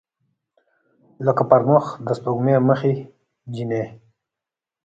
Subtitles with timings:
[1.25, 2.93] لکه پر مخ د سپوږمۍ مخې
[3.53, 3.83] جینۍ